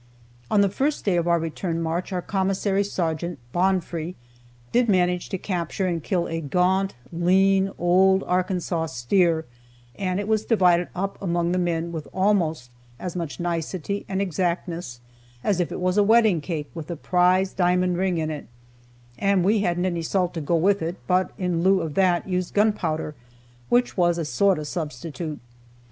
[0.49, 4.15] On the first day of our return march our commissary sergeant, Bonfoy,
[4.71, 9.45] did manage to capture and kill a gaunt, lean old Arkansas steer,
[9.95, 15.01] and it was divided up among the men with almost as much nicety and exactness
[15.43, 18.47] as if it was a wedding cake with a prize diamond ring in it;
[19.19, 22.55] and we hadn't any salt to go with it, but in lieu of that used
[22.55, 23.13] gun powder,
[23.69, 25.39] which was a sort of substitute.